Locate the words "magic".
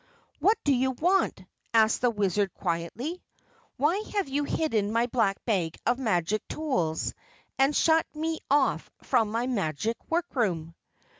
5.99-6.41, 9.45-9.97